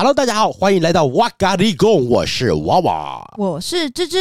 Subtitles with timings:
[0.00, 4.18] Hello，大家好，欢迎来到哇嘎利贡，我是娃娃，我是芝芝，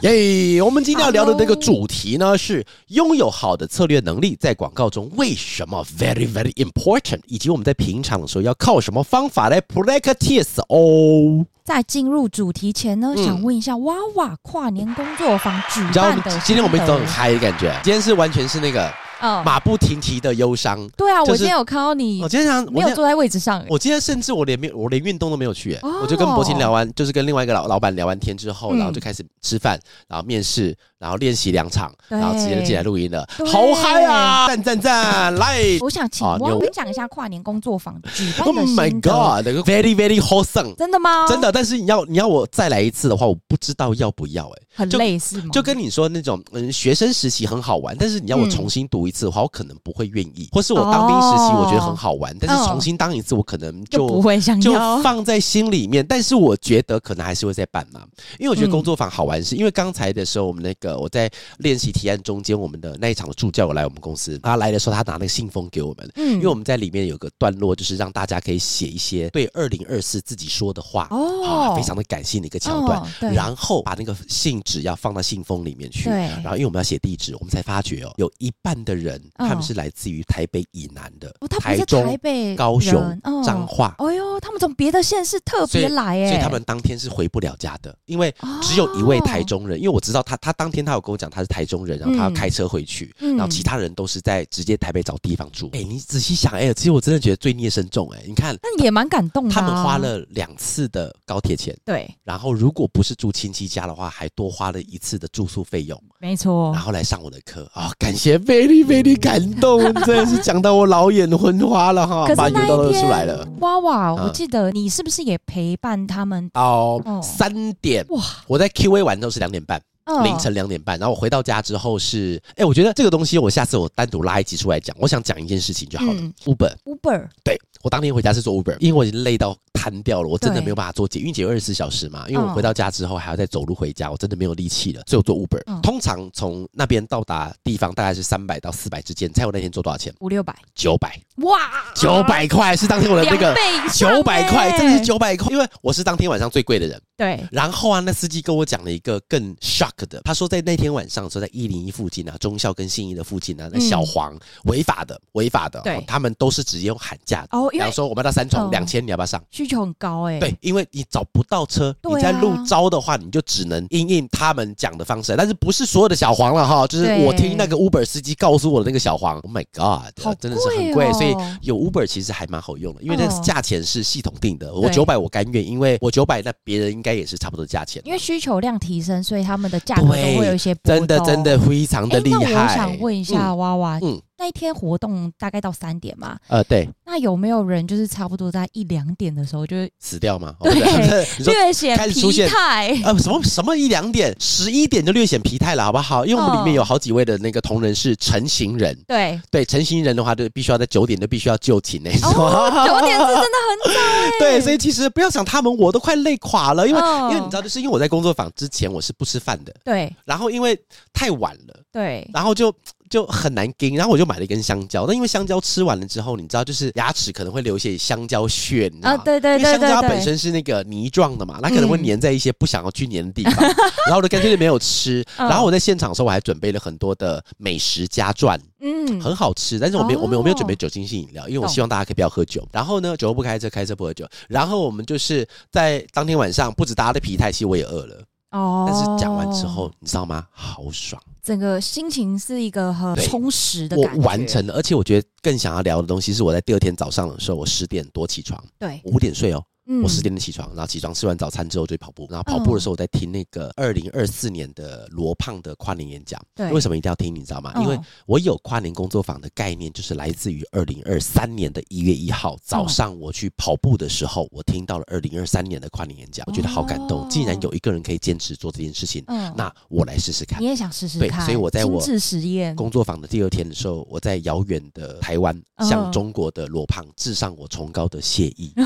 [0.00, 0.64] 耶、yeah！
[0.64, 11.44] 我们今天要聊的这个主题呢，是拥有好的策略能力在广告中为什么 very very important，以及我们在平常的时候要靠什么方法来 practice 哦。
[11.62, 18.90] 在进入主题前呢，嗯、想问一下娃娃跨年工作坊举办的，今天我们都很嗨的感觉，今天是完全是那个。
[19.20, 20.86] 马不停蹄的忧伤。
[20.96, 22.22] 对啊，我今天有看到你。
[22.22, 23.64] 我今天想没有坐在位置上。
[23.68, 29.78] 我今天甚至我连我连运动都没有去，我就跟博清聊完，就是跟另外一个老老板聊完天之后，然后就开始吃饭，
[30.08, 34.46] 然后面试，然后练习两场，然后直接就进来录音了，好嗨啊！
[34.46, 35.34] 赞赞赞！
[35.36, 40.74] 来，我想请我分享一下跨年工作坊举办的 Oh my God，very very wholesome。
[40.76, 41.26] 真的吗？
[41.28, 44.62] 真的，但是你要你要我再来一次的话，我不知道要不要哎。
[44.74, 45.50] 很类似吗？
[45.52, 50.48] 就跟你说那种嗯，学生时期很好玩，但是你要我重新读一次的话，我可能不会愿意。
[50.52, 56.04] 或是我当兵时期，我觉得很好玩，但是重新当一次，我可能就不会想要，就放在心里面。
[56.06, 58.00] 但是我觉得可能还是会再办嘛，
[58.38, 73.02] 因为我觉得工作坊好玩，是因为刚才的时候，我们那个我在练习提案中间，我们的那一场的助教有来我们公司，他来的时候，他拿那个信封给我们，嗯，因为我们在里面有个段落，就是让大家可以写一些对二零二四自己说的话，哦，非常的感性的一个桥段，
[73.32, 81.76] 然后把那个信纸要放到信封里面去，对，然后因为我们要写地址，我们才发觉哦，有一半的人他们是来自于台北以南的，台
[82.16, 83.94] 北、高雄、彰化，
[84.34, 107.70] 哦，他们从别的县市特别来，哎，所以他们当天是回不了家的，因为只有一位台中人，因为我知道他，他当天他有跟我讲他是台中人，然后他要开车回去，然后其他人都是在直接台北找地方住，哎，你仔细想，哎，其实我真的觉得罪孽深重，哎，你看，那也蛮感动的，他们花了两次的高铁钱，对，然后如果不是住亲戚家的话，还多花了一次的住宿费用，没错，然后来上我的课。
[107.74, 113.46] 啊，感谢，very very 感动， 真的是讲到我老眼昏花了哈，把眼泪都流出来了。
[113.60, 116.48] 娃娃，我记得你是不是也陪伴他们？
[116.50, 118.04] 到三点？
[118.08, 119.80] 哇，我在 Q A 完都是两点半，
[120.22, 126.20] 凌晨两点半，然后我回到家之后是，哎，我觉得这个东西我下次我单独拉一集出来讲，我想讲一件事情就好了。
[126.44, 129.56] Uber，Uber，对，我当天回家是做 Uber，因为我已经累到。
[129.84, 132.24] 瘫掉了，我真的没有办法做捷运，因为捷运二十四小时嘛。
[132.26, 135.62] 因为我回到家之后还要再走路回家，我真的没有力气了，所以我坐 Uber。
[135.66, 139.28] 嗯、通常从那边到达地方大概是三百到四百之间。
[139.28, 140.10] 你猜我那天做多少钱？
[140.20, 140.56] 五六百？
[140.74, 141.20] 九百？
[141.36, 141.58] 哇，
[141.94, 143.54] 九百块是当天我的那个
[143.92, 146.98] 九百块，真的是九百块，因为我是当天晚上最贵的人。
[147.14, 147.46] 对。
[147.52, 154.34] 然后啊，那司机跟我讲了一个更 shock 的，他说在那天晚上的时候，在一零一附近啊，中校跟信义的附近啊，那小黄
[154.64, 157.48] 违法的，违法的，对，他们都是直接用喊价的。
[157.52, 159.42] 哦，比方说我们到三重两千，你要不要上？
[159.50, 160.38] 需求很高哎。
[160.38, 160.54] 对。
[160.60, 165.34] 因为你找不到车，你在路招的话，你就只能应应他们讲的方式。
[165.36, 169.38] 但是不是所有的小黄了哈，就是我听那个 Uber 司机告诉我的那个小黄。
[169.40, 174.72] Oh my God，真的是很贵，所以有 Uber 其实还蛮好用的，因为那个价钱是系统定的。
[174.72, 178.00] 我九百我甘愿，因为我九百那别人应该也是差不多价钱。
[178.04, 182.52] 因为需求量提升，所以他们的价格都会有一些真的真的非常的厉害。
[182.52, 184.20] 那我想问一下娃娃，嗯。
[184.44, 186.36] 那一天活动大概到三点嘛？
[186.48, 186.86] 呃，对。
[187.06, 190.54] 那有没有人就是差不多在一两点的时候就死掉吗？
[190.60, 190.74] 对，
[191.46, 192.94] 略显疲态。
[193.06, 196.26] 呃，什么什么一两点，十一点就略显疲态了，好不好？
[196.26, 198.94] 因为我们里面有好几位的那个同仁是成型人。
[199.06, 202.30] 对对，成型人的话，就必须要在九点就必须要就寝那种。
[202.30, 204.00] 九点是真的很早。
[204.38, 209.74] 对，所以其实不要想他们，我都快累垮了，因为因为你知道，就是因为我在工作坊之前我是不吃饭的。
[209.82, 210.14] 对。
[210.26, 210.78] 然后因为
[211.14, 211.80] 太晚了。
[211.90, 212.28] 对。
[212.34, 212.70] 然后就。
[213.14, 215.06] 就很难撑，然后我就买了一根香蕉。
[215.06, 219.14] 那因为香蕉吃完了之后，你知道，就是牙齿可能会留一些香蕉屑，你知道吗？
[219.14, 223.54] 啊，对对对，因为香蕉本身是那个泥状的嘛，它可能会粘在一些不想要去粘的地方。
[223.62, 225.24] 然后我就干脆就没有吃。
[225.38, 229.78] 然后我在现场的时候，我还准备了很多的美食加传，嗯，很好吃。
[229.78, 232.66] 但是我没有，我没有，我没有准备酒精性饮料，因为我希望大家可以不要喝酒。
[232.72, 234.26] 然后呢，酒后不开车，开车不喝酒。
[234.48, 238.24] 然后我们就是在当天晚上，不止大家的疲态，其实我也饿了。
[238.54, 240.46] 哦，但是讲完之后，你知道吗？
[240.52, 244.20] 好爽，整个心情是一个很充实的感觉。
[244.20, 249.62] 我完成了，而且我觉得更想要聊的东西是，我在第二天早上的时候，我十点多起床，对，五点睡哦。
[249.86, 256.40] 嗯、我十点钟起床，然后起床吃完早餐之后就跑步，然后跑步的时候我在听那个二零二四年的罗胖的跨年演讲。
[256.54, 257.34] 对，为什么一定要听？
[257.34, 257.72] 你知道吗？
[257.76, 267.28] 因为我有跨年工作坊的概念，就是来自于二零二三年的一月一号早上我去跑步的时候，我听到了二零二三年的跨年演讲，我觉得好感动。
[267.28, 270.60] 既然有一个人可以坚持做这件事情，嗯那我来试试看。
[270.62, 271.40] 你也想试试看？
[271.40, 278.72] 对，所以我在我实验工作坊的第二天的时候，我在遥远的台湾向中国的罗胖致上我崇高的谢意。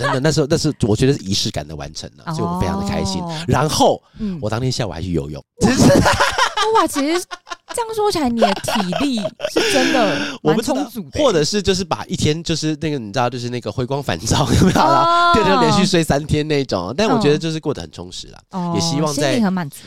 [0.00, 3.22] 真的，那时候那是我觉得是仪式感的完成了，所以我非常的开心。
[3.46, 4.02] 然后，
[4.40, 5.42] 我当天下午还去游泳。
[6.74, 7.20] 哇，其实
[7.74, 9.20] 这样说起来，你的体力
[9.52, 15.34] 是真的 蛮充足的，或者是就是把一天就是那个你知道，就是那个回光返照，有没有啦？
[15.34, 16.94] 对，就连续睡三天那种。
[16.96, 18.40] 但我觉得就是过得很充实了，
[18.74, 19.42] 也希望在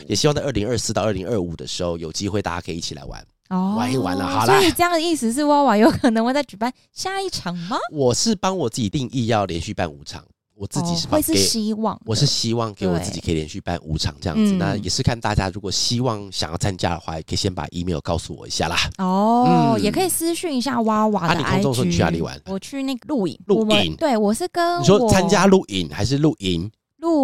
[0.06, 4.26] 也希望在二零二四到二零二五的时候有机会，大家可以一起来玩，玩一玩了。
[4.26, 7.76] 好了，所以这样的意思是，娃娃有可能会再举办下一场吗？
[7.92, 10.24] 我是帮我自己定义要连续办五场。
[10.56, 14.52] 我自己是会是希望，我是希望给我自己可以连续办五场这样子。
[14.52, 18.76] 那也是看大家如果希望想要参加的话，也可以先把 email 告诉我一下啦。
[18.98, 21.38] 哦，也可以私讯一下娃娃的 IG。
[21.38, 22.40] 那你空中说你去哪里玩？
[22.46, 23.36] 我去那个露营。
[23.46, 23.96] 露营？
[23.96, 26.70] 对，我是跟你说参加露营还是露营？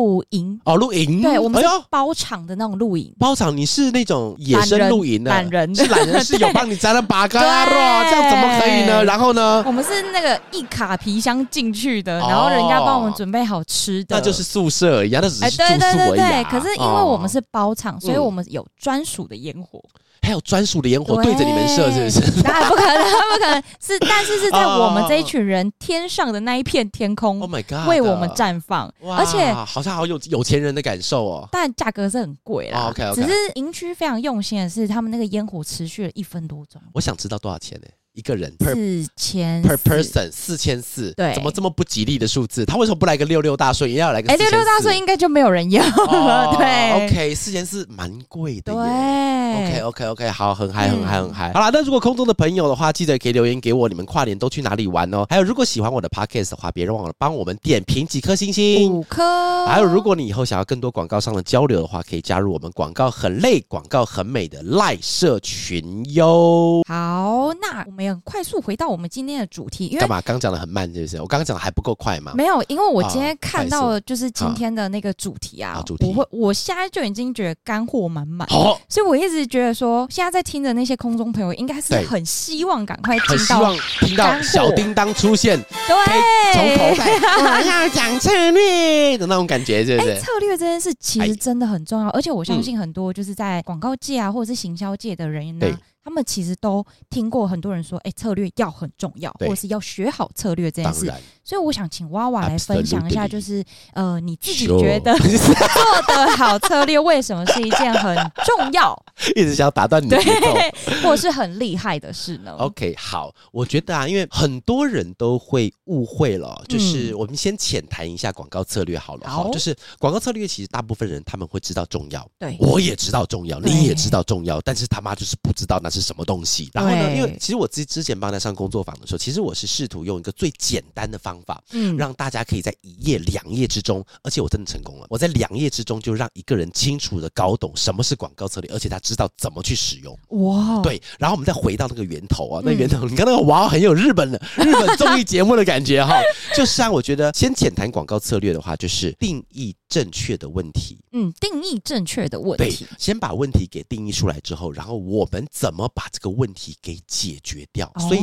[0.01, 3.13] 露营哦，露营，对，我们是包场的那种露营。
[3.19, 5.75] 包场，你是那种野生露营的，懒人。
[5.75, 7.75] 是懒人， 是有帮你摘了八嘎咯，
[8.09, 9.05] 这样怎么可以呢？
[9.05, 9.63] 然后呢？
[9.67, 15.79] 我们是那个一卡皮箱进去的，然后人家帮我们准备好吃的，那就是宿舍一样，那只是住宿而已。
[15.79, 19.83] 对对对，可是因为我们是包场，所以我们有专属的烟火。
[20.23, 22.43] 还有专属的烟火对着你们射，是不是？
[22.43, 31.49] 当然不可能，不可能是，但是是在我们这一群人天上的那一片天空， Oh my God，为我们绽放，而且好像好有有钱人的感受哦。
[31.51, 36.81] 但价格是很贵啦，OK，只是营区非常用心的是，他们那个烟火持续了一分多钟。
[36.93, 37.87] 我想知道多少钱呢？
[38.13, 42.65] 一个人四千 per person 四千四，对，怎么这么不吉利的数字？
[42.65, 44.33] 他为什么不来个六六大顺，也要来个？
[44.33, 47.07] 哎，六六大顺应该就没有人要了， 对。
[47.07, 49.83] OK，四千四蛮贵的耶。
[49.83, 51.53] OK，OK，OK，好，很嗨，很嗨，很嗨。
[51.53, 55.25] 好了，那如果空中的朋友的话，记得可以留言给我，你们跨年都去哪里玩哦？
[55.31, 59.67] 还有，如果喜欢我的 Podcast 的话，别忘了帮我们点评几颗星星，五颗。
[59.67, 66.83] 还有，如果你以后想要更多广告上的交流的话，可以加入我们广告很累、广告很美的赖社群哟。
[66.89, 68.89] 好，那我们要快速回到。
[68.89, 70.21] 我们今天的主题，因为干嘛？
[70.23, 71.21] 刚讲的很慢，是不是？
[71.21, 72.33] 我刚刚讲的还不够快吗？
[72.35, 90.19] 没有，因为我今天看到就是今天的那个主题啊，主题，我会，我现在就已经觉得干货满满，好，所以我一直觉得说，现在在听的那些空中朋友，应该是很希望赶快听到，听到小叮当出现，对，从头来，我要讲策略的那种感觉，是不是？
[90.21, 95.67] 策略这件事其实真的很重要，而且我相信很多就是在广告界啊，或者是行销界的人呢。
[96.03, 101.13] 他们其实都听过很多人说，哎，策略要很重要，或者是要学好策略这件事。
[101.45, 108.97] 所以我想请娃娃来分享一下，就是呃，你自己觉得 做的好策略为什么是一件很重要？
[109.37, 110.55] 一直想打断你的节奏，
[111.03, 119.29] 或者是很厉害的事呢？OK，好，我觉得啊，因为很多人都会误会了，就是我们先浅谈一下广告策略好了。
[119.29, 125.91] 好，就是广告策略其实大部分人他们会知道重要，对，我也知道重要，你也知道重要，但是他妈就是不知道那。
[125.91, 126.71] 是什么东西？
[126.73, 127.17] 然后呢？
[127.17, 135.07] 因为其实我之之前帮他上工作坊的时候，其实我是试图用一个最简单的方法，嗯，让大家可以在一页两页之中，而且我真的成功了。
[135.11, 140.17] 我在两页之中就让一个人清楚的搞懂什么是广告策略，而且他知道怎么去使用。
[140.29, 141.01] 哇，对。
[141.19, 146.19] 然后我们再回到那个源头啊，那源头，你看那个哇，很有日本的日本综艺节目的感觉哈。
[146.57, 150.97] 就是啊，我觉得先浅谈广告策略的话，就是定义正确的问题。
[151.13, 152.65] 嗯，定义正确的问题。
[152.65, 155.87] 对，先把问题给定义出来之后，然后我们怎么。
[155.93, 157.93] 把这个问题给解决掉？
[157.99, 158.21] 所以。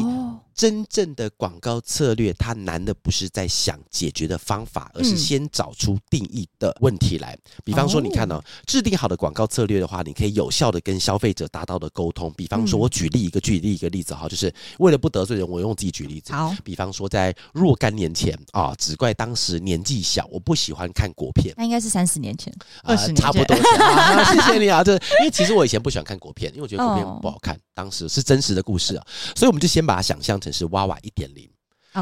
[0.58, 7.38] 真正的广告策略，它难的不是在想解决的方法，而是先找出定义的问题来。
[7.64, 12.34] 比方说，你看哦，制定好的广告策略的话，你可以有效的跟消费者达到的沟通。
[12.36, 16.34] 比方说，我举例一个举例一个例子哈，就是为了不得罪人，我用自己举例子。
[16.34, 21.54] 好，比方说，在若干年前啊，只怪当时年纪小，我不喜欢看国片。
[21.58, 23.56] 那应该是三十年前，二十年差不多。
[23.58, 27.60] 谢谢你啊， 这因为其实我以前不喜欢看国片，因为我觉得国片不好看。
[27.74, 30.54] 当时是真实的故事啊，所以我们就先把它想象成。
[30.54, 31.48] 是娃娃一点零，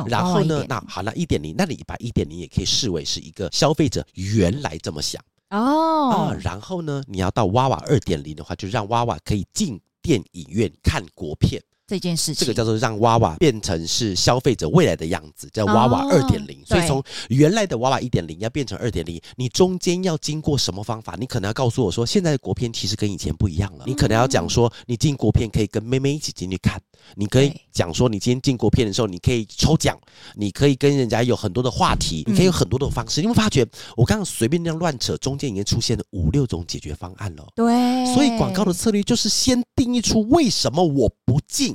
[0.07, 0.63] 然后呢？
[0.69, 6.37] 那好，那一点零，那你把一点零也可以视为是一个消费者原来这么想哦啊。
[6.41, 16.59] 然后呢，你要到娃娃二点零的话，就让娃娃可以进电影院看国片这件事情，这个叫做让娃娃变成是消费者未来的样子，叫娃娃二点零。
[16.65, 21.15] 所以从原来的娃娃一点零要变成二点零，你中间要经过什么方法？
[21.19, 23.83] 你可能要告诉我说，现在的国片其实跟以前不一样了。
[23.85, 26.81] 你可能要讲说，你进国片可以跟妹妹一起进去看，
[27.15, 29.95] 你可以讲说，你今天进国片的时候，你可以抽奖，
[30.33, 33.21] 你可以跟人家有很多的话题，你可以有很多的方式。
[33.21, 33.63] 你会发觉，
[33.95, 37.45] 我刚刚随便那样乱扯，中间已经出现了五六种解决方案了。
[37.55, 41.74] 对，所以广告的策略就是先定义出为什么我不进。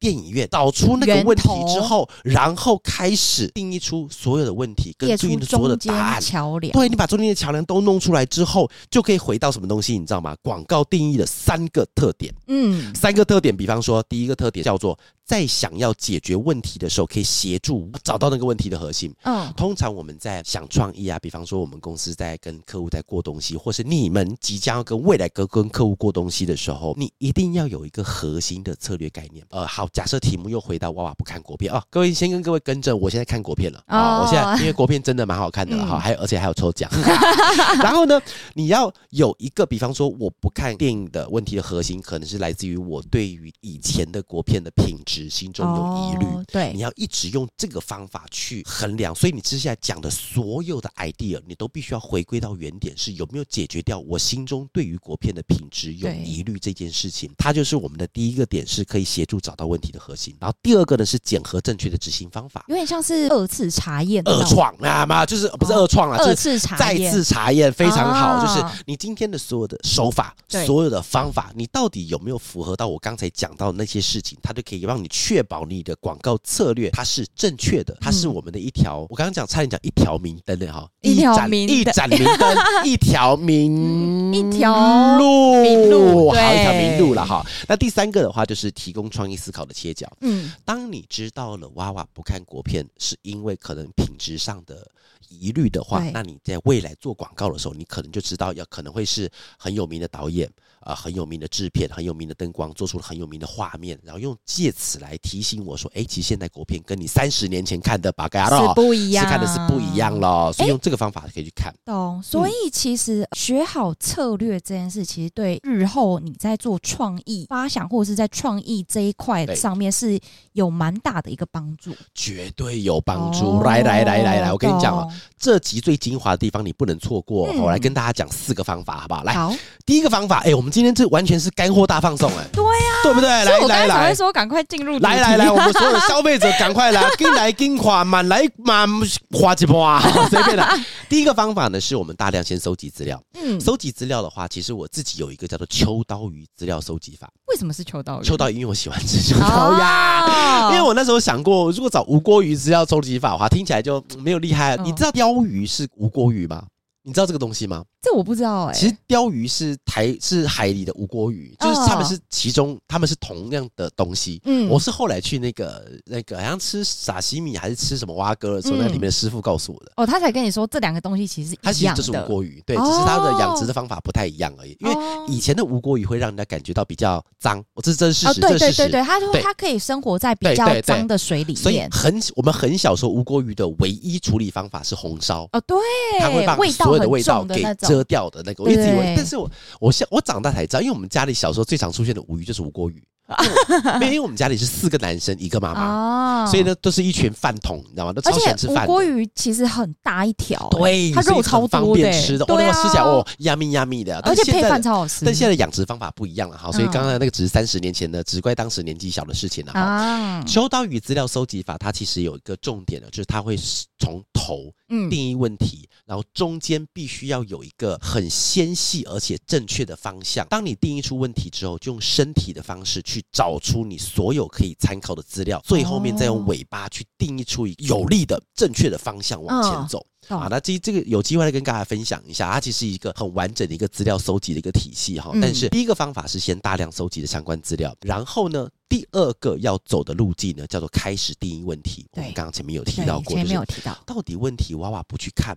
[0.00, 6.20] 电影院找出那个问题之后，然后开始定义出所有的问题跟对应的所有的答案。
[6.20, 10.34] 桥梁，对，你把中间的桥梁都弄出来之后，就可以回到什么东西，你知道吗？
[10.42, 14.98] 广告定义的三个特点，嗯，三个特点，比方说第一个特点叫做。
[15.22, 19.14] 在想要解决问题的时候，可以协助找到那个问题的核心。
[19.22, 29.46] 嗯，通常我们在想创意啊，比方说我们公司在跟客户在过东西，或是你们即将要跟未来跟跟客户过东西的时候，你一定要有一个核心的策略概念。
[29.50, 36.90] 呃，好，假设题目又回到娃娃不看国片啊，各位先跟各位更正，我现在看国片了啊，我现在因为国片真的蛮好看的哈，还有而且还有抽奖。
[37.82, 38.20] 然后呢，
[38.54, 45.30] 你要有一个，比方说我不看电影的问题的核心，可能是来自于我对于以前的国片的品质。
[45.30, 57.30] 心中有疑虑，哦，对，你要一直用这个方法去衡量，所以你接下来讲的所有的 idea，你都必须要回归到原点，是有没有解决掉我心中对于国片的品质有疑虑这件事情。
[57.38, 60.36] 它就是我们的第一个点，是可以协助找到问题的核心。
[60.40, 68.44] 然后第二个呢，是检核正确的执行方法，有点像是二次查验、二创啊嘛，就是不是二创了，二次查验、再次查验非常好。
[68.44, 75.08] 就是你今天的所有的手法、所有的方法，你到底有没有符合到我刚才讲到的那些事情，它就可以让你。
[75.30, 79.06] 确保你的广告策略它是正确的，它是我们的一条。
[79.10, 87.44] 我刚刚讲差点讲一条明灯的哈，一条明一盏明灯，一条明一条路，明路，好，一条明路了哈。
[87.68, 90.10] 那第三个的话就是提供创意思考的切角。
[90.20, 94.90] 嗯，当你知道了娃娃不看国片是因为可能品质上的
[95.28, 100.50] 疑虑的话，那你在未来做广告的时候，你可能就知道要可能会是很有名的导演。
[100.80, 110.50] 啊、呃，很有名的制片，很有名的灯光，做出了很有名的画面，然后用借此来提醒我说，哎，其实现在国片跟你三十年前看的八嘎是不一样，是看的是不一样了。
[110.54, 111.70] 所以用这个方法可以去看。
[111.84, 112.22] 懂。
[112.22, 120.18] 所以其实学好策略这件事，其实对日后你在做创意发想或者是在创意这一块上面是
[120.52, 121.94] 有蛮大的一个帮助。
[122.14, 123.58] 绝对有帮助。
[123.58, 125.06] 哦、来来来来来，我跟你讲哦，
[125.38, 127.48] 这集最精华的地方你不能错过。
[127.48, 129.22] 嗯、我来跟大家讲四个方法，好不好？
[129.24, 130.69] 来，好第一个方法，哎，我们。
[130.70, 133.28] 今天这完全是干货大放送哎，对呀，对不对？
[133.28, 138.88] 来来来，说赶快进入，来来来，我们所有的消费者 赶快来，跟来跟款满来满
[139.32, 140.00] 花几花，
[140.30, 140.66] 随便的。
[141.08, 143.20] 第一个方法呢，是我们大量先收集资料。
[143.34, 147.28] 嗯，收集资料的话，其实我自己有一个叫做秋刀鱼资料收集法。
[147.48, 148.24] 为什么是秋刀鱼？
[148.24, 150.70] 秋刀鱼，因为我喜欢吃秋刀呀。
[150.70, 154.76] 因为我那时候想过，如果找吴郭鱼资料收集法的话，听起来就没有厉害。
[154.78, 156.62] 你知道鲷鱼是吴郭鱼吗？
[157.10, 157.84] 你知道这个东西吗？
[158.00, 158.78] 这我不知道哎、欸。
[158.78, 164.40] 其实鲷鱼是台是海里的吴国鱼，就是他们是其中，他们是同样的东西。
[164.44, 169.90] 嗯，我是后来去那个那个好像吃沙西米还是吃什么蛙哥的时候，那里面的师傅告诉我的。
[169.96, 171.66] 哦，他才跟你说这两个东西其实是一样的。
[171.66, 174.76] 它其实就是吴国鱼，对，只是它的养殖的方法不太一样而已。
[174.78, 174.94] 因为
[175.26, 181.56] 以前的吴国鱼会让人家感觉到比较脏，我这是真事实，对对对对，他说他可以生活在比较脏的水里面。
[181.56, 185.48] 所以很我们很小时候吴国鱼的唯一处理方法是红烧。
[185.52, 185.76] 哦，对，
[186.20, 188.62] 它会把所有的味道给遮掉的那个。
[188.62, 193.02] 我一直以为，但是我我现我长大才知道，因为我们家里小时候最常出现的吴鱼就是吴锅鱼。
[194.02, 198.12] 因为我们家里是四个男生一个妈妈，所以呢都是一群饭桶，你知道吗？
[198.12, 198.86] 都超喜欢吃饭。
[198.86, 205.24] 锅鱼其实很大一条，对，它肉超方便吃的，哦，那个吃起来哦，yummy yummy 的，而且配饭超好吃。
[205.24, 210.42] 但现在的养殖方法不一样了哈，所以刚刚那个只是三十年前的，只怪当时年纪小的事情了哈。
[210.46, 213.56] 秋刀鱼资料收集法，它其实有一个重点的，就是它会
[213.98, 214.72] 从头
[215.08, 220.44] 定义问题，然后中间必须要有一个很纤细而且正确的方向。
[220.48, 223.19] 当你定义出问题之后，就用身体的方式去。
[223.32, 230.04] 找出你所有可以参考的资料，最后面再用尾巴去定义出一个有利的、正确的方向往前走。
[230.28, 235.32] 啊，那这这个有机会来跟大家分享一下，它其实是一个很完整的一个资料搜集的一个体系哈。
[235.40, 242.06] 但是第一个方法是先大量搜集的相关资料，然后呢，第二个要走的路径呢，叫做开始定义问题。
[242.12, 245.56] 我们刚刚前面有提到过，前面有提到，到底问题娃娃不去看，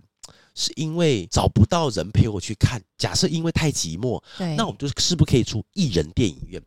[0.54, 2.82] 是因为找不到人陪我去看？
[2.96, 4.20] 假设因为太寂寞，
[4.56, 6.60] 那我们就是不是可以出一人电影院？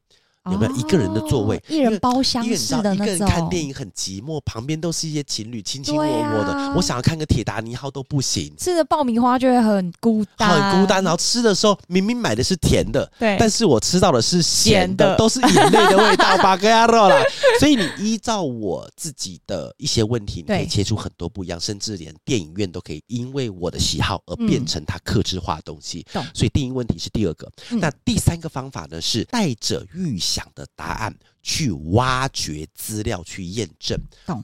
[0.51, 1.61] 有没有一个人的座位？
[1.67, 2.95] 一人包厢式的那种。
[2.95, 6.73] 一个人看电影很寂寞，旁边都是一些情侣卿卿我我的。
[6.75, 11.03] 我想要看个铁达尼号都不行，吃的爆米花就会很孤单，很孤单。
[11.03, 17.15] 然后吃的时候明明买的是甜的，对，但是我吃到的是咸的，都是眼泪的味道，巴格亚罗啦。
[17.59, 26.05] 所以你依照我自己的一些问题，你可以切出很多不一样，甚至连电影院都可以因为我的喜好而变成它克制化的东西。
[26.33, 33.97] 所以定义问题是第二个，那第三个方法呢是带着预想的答案去挖掘资料去验证，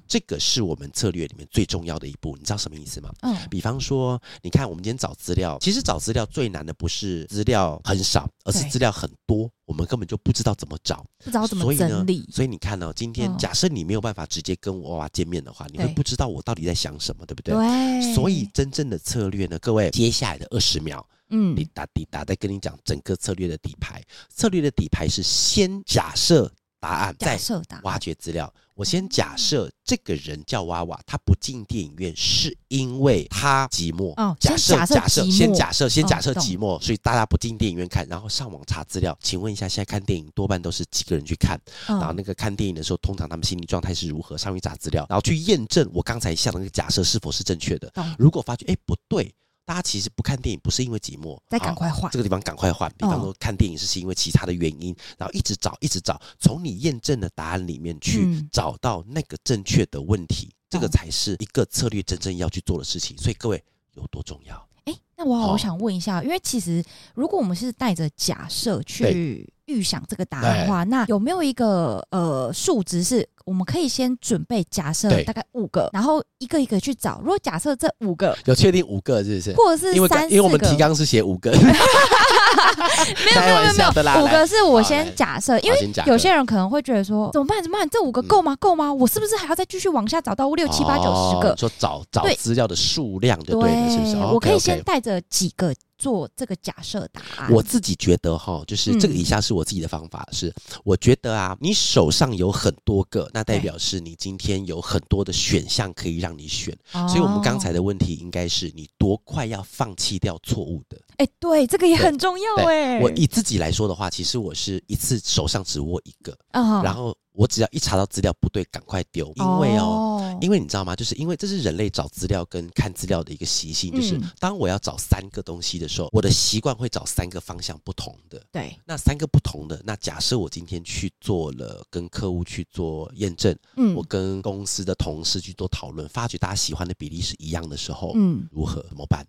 [0.08, 2.36] 这个是我们策略里面最重要的一步。
[2.38, 3.12] 你知道什么意思吗？
[3.22, 12.28] 嗯，比方说，你看我们今天找资料，其实找资料最难的不是资料很少，而是资料很多，我们根本就不知道怎么找，不知道怎么整理。
[12.32, 17.54] 所以你看呢，今天假设你没有办法直接跟娃娃见面的话，你会不知道我到底在想什么，对不对？
[17.54, 18.16] 对。
[18.16, 21.06] 所以真正的策略呢，各位，接下来的二十秒。
[21.34, 24.02] 嗯，滴答滴答，在跟你讲整个策略的底牌。
[24.30, 26.50] 策略的底牌是先假设
[26.80, 27.40] 答案，再
[27.82, 28.54] 挖掘资料。
[28.76, 34.14] 我先假设这个人叫娃娃，他不进电影院是因为他寂寞。
[34.16, 39.18] 哦，假设假设，先假设先假设寂寞，所以大家不进电影院看，然后上网查资料。
[39.22, 41.60] 请问一下，现在看电影多半都是几个人去看？
[41.88, 44.38] 然后那个看电影的时候，通常他们心理状态是如何？
[44.38, 47.92] 上去查资料，然后去验证我刚才下的那个假设是否是正确的。
[48.18, 49.34] 如果发觉哎不对。
[49.66, 52.92] 大家其实不看电影不是因为寂寞，再赶快换这个地方，赶快换。
[52.98, 63.18] 比方说看电影是是因为其他的原因，然后一直找，一直找，从你验证的答案里面去找到那个正确的问题，这个才是一个策略真正要去做的事情。
[63.18, 64.68] 所以各位有多重要？
[64.86, 66.84] 哎，那我好想问一下，因为其实
[67.16, 73.28] 如果我们是带着假设去预想这个答案的话，那有没有一个呃数值是？
[73.46, 77.20] 我们可以先准备假设大概五个，然后一个一个去找。
[77.20, 79.54] 如果假设这五个有确定五个，是不是？
[79.58, 80.32] 或者是三？
[80.32, 87.86] 因为我们提纲是写五个， 没有没有没有没有，五个是我先假设，因为有些人可能会觉得说怎么办怎么办？
[87.90, 88.56] 这五个够吗？
[88.56, 88.94] 够吗？
[88.94, 91.54] 我是不是还要再继续往下找到六七八九十个？
[91.58, 94.16] 说找找资料的数量就对了，是不是？
[94.16, 97.50] 我可以先带着几个做这个假设答案。
[97.50, 103.30] 我自己觉得哈，就是这个以下是我自己的方法，是我觉得啊，你手上有很多个。
[103.34, 111.00] 那代表是你今天有很多的选项可以让你选，所以我们刚才的问题应该是你多快要放弃掉错误的？
[111.18, 113.00] 哎，对，这个也很重要哎。
[113.00, 117.16] 我以自己来说的话，其实我是一次手上只握一个，然后。
[117.34, 120.44] 我只要一查到资料不对，赶快丢，因为哦，oh.
[120.44, 120.96] 因为你知道吗？
[120.96, 128.42] 就是因为这是人类找资料跟看资料的一个习性，就是当我要找三个东西的时候，我的习惯会找三个方向不同的。
[128.52, 139.26] 对，那三个不同的，那假设我今天去做了跟客户去做验证，嗯，我跟公司的同事去做讨论，发觉大家喜欢的比例是一样的时候，嗯，如何怎么办？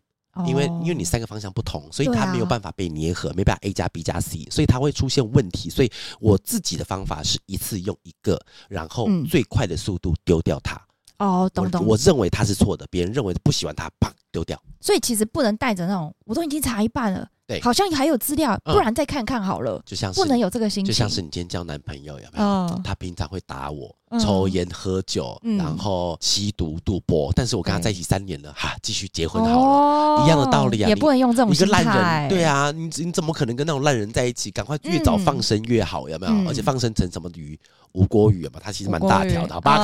[0.46, 5.70] 因为因为你三个方向不同，所以它没有办法被粘合，没办法 A 加 B 加 C，所以它会出现问题。
[5.70, 10.80] 所以我自己的方法是一次用一个，然后最快的速度丢掉它。
[11.18, 11.86] 哦，懂懂。
[11.86, 14.60] 我认为它是错的，别人认为不喜欢它，啪，丢掉。
[14.80, 17.28] 所以其实不能带着那种，我都已经查一半了。
[17.46, 19.82] 对，好像还有资料，不然再看看好了。
[19.84, 22.80] 就像是不能有这个心情，就像是你今天交男朋友有没有？
[22.82, 30.88] 他平常会打我，抽烟喝酒，然后吸毒赌博，但是我跟他在一起三年了，哈，继续结婚好了，一样的道理啊。
[30.88, 34.50] 也不能用这种一个烂人，对啊，你你怎么可能跟那种烂人在一起？
[34.50, 36.48] 赶快越早放生越好，有没有？
[36.48, 37.58] 而且放生成什么鱼？
[37.94, 39.80] 吴锅鱼嘛，它其实蛮大条的，好吧？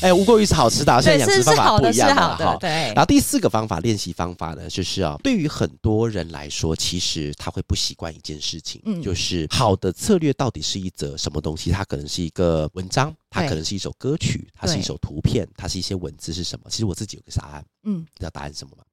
[0.00, 2.56] 哎，吴锅鱼是好吃的， 现在养殖方法不一样嘛，哈。
[2.58, 2.68] 对。
[2.68, 11.70] 然后第四个方法，练习方法呢，就是啊，对于很多人来说，其实他会不习惯一件事情，就是好的策略到底是一则什么东西？
[11.70, 16.70] 它可能是一个文章，它可能是一首歌曲，它是一首图片，它是一些文字是什么？
[16.70, 18.84] 其实我自己有个答案，嗯，知道答案是什么吗？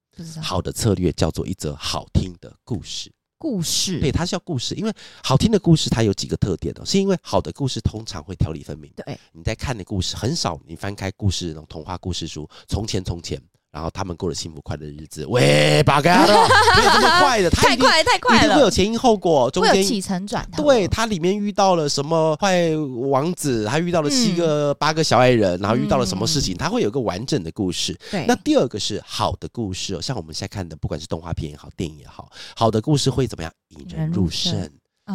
[0.42, 3.10] 好的策略叫做一则好听的故事。
[3.42, 8.92] 故事对，它是要故事，因为好听的故事它有几个特点哦，是因为好的故事通常会条理分明。
[8.96, 13.42] 对，你在看的故事很少，你翻开故事那种童话故事书，从前从前。
[13.72, 15.26] 然后他们过了幸福快乐的日子。
[15.28, 20.64] 喂，八哥，没有这么快的，太快太快了，一定会有前因后果，中间起承转合。
[20.64, 22.70] 对，它里面遇到了什么坏
[23.10, 27.98] 王子，他遇到了七个八个小矮人，然后遇到了什么事情，他会有个完整的故事。
[28.12, 34.70] 对，那第二个是好的故事哦，像我们现在看的，不管是动画片也好，电影也好，好的故事会怎么样引人入胜。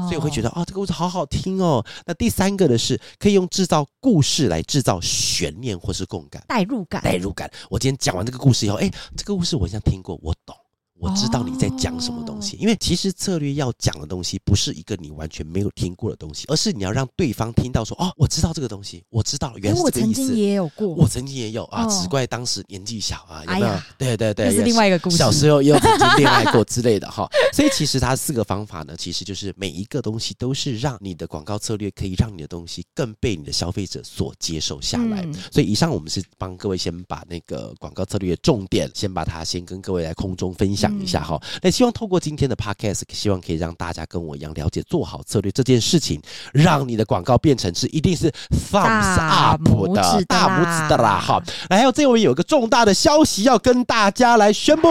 [0.05, 1.85] 所以我会觉得啊、哦，这个故事好好听哦。
[2.05, 7.51] 那第三个的是可以用制造故事来制造悬念或是共感、代入感、代入感。
[7.71, 10.55] 我今天讲完这个故事以后，哎，这个故事我好像听过，我懂，
[10.99, 20.21] 我知道你在讲什么东西，因为其实策略要讲的东西不是一个你完全没有听过的东西，而是你要让对方听到说哦，我知道这个东西，我知道原来是这个意思。
[20.23, 23.75] 我曾经也有过，我曾经也有啊，只怪当时年纪小啊，有没有？
[23.99, 25.17] 对对对，这是另外一个故事。
[25.19, 35.27] 小时候也有曾经恋爱过之类的哈， 所以其实它四个方法呢，其实就是每一个东西都是让你的广告策略可以让你的东西更被你的消费者所接受下来。
[35.53, 40.86] 所以以上我们是帮各位先把那个广告策略的重点，先把它先跟各位来空中分享。
[40.87, 46.20] 讲一下哈，那希望透过今天的 podcast，希望可以让大家跟我一样了解做好策略这件事情，
[46.53, 48.31] 让你的广告变成是一定是
[48.70, 51.20] thumbs up 的大拇指的啦。
[51.20, 51.42] 哈。
[51.70, 54.88] 来，还有这位有一个重大的消息要跟大家来宣布，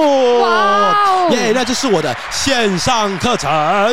[1.31, 3.49] 耶，那就是我的线上课程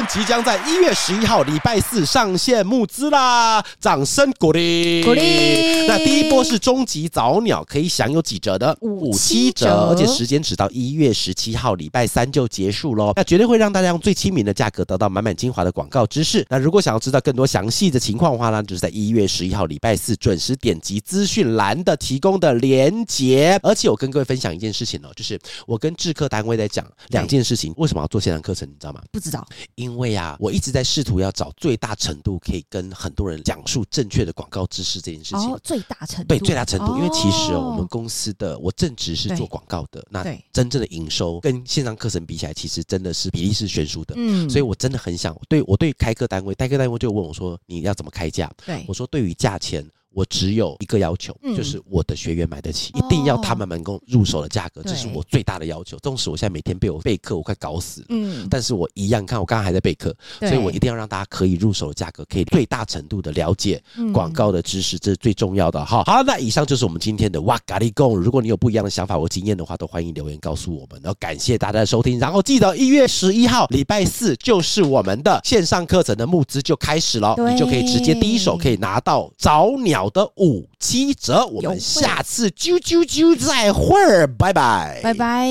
[0.08, 5.04] 即将在一月十一号礼拜四上线募资啦，掌声鼓励。
[5.04, 5.86] 鼓励。
[5.86, 16.44] 那第一波是终极早鸟，可以享有几折的五七折，而且时间只到一月十七号礼拜三就结束喽，那绝对会让大家用最亲民的价格得到满满精华的广告知识。
[16.48, 23.60] 那如果想要知道更多详细的情况的话呢，就是在一月十一号礼拜四准时点击资讯栏的提供的连结。
[23.62, 27.72] 而且我跟各位分享一件事情哦，就是我跟制课单位在讲两件事情。
[27.76, 28.66] 为什么要做线上课程？
[28.66, 29.02] 你知道吗？
[29.12, 29.46] 不知道。
[29.74, 35.52] 因为啊，我一直在试图要找最大程度可以跟很多人讲述正确的广告知识这件事情。
[35.52, 36.28] 哦，最大程度。
[36.28, 36.96] 对，最大程度。
[36.96, 44.14] 因为其实哦，我们公司的我正职是做广告的，那真正的营收跟线上课程比起来，其实真的是比例是悬殊的。
[44.16, 55.96] 嗯，所以我真的很想对我对开课单位，代课单位就问我说：“你要怎么开价？”对，我说：“对于价钱。”我只有一个要求，就是我的学员买得起，一定要他们能够入手的价格，这是我最大的要求。
[55.98, 66.02] 纵使我现在每天被我备课，我快搞死了，嗯，但是我一样看，我刚刚还在备课，所以我一定要让大家可以入手的价格，可以最大程度的了解广告的知识，这是最重要的哈。
[66.04, 68.16] 好，那以上就是我们今天的哇咖喱贡。
[68.16, 71.00] 如果你有不一样的想法或经验的话，都欢迎留言告诉我们。
[71.02, 80.68] 然后感谢大家的收听，然后记得一月十一号礼拜四就是我们的线上课程的募资就开始了，你就可以直接第一手可以拿到早鸟的五。
[80.78, 85.48] 七折，我们下次啾啾啾再会儿，拜拜，拜拜。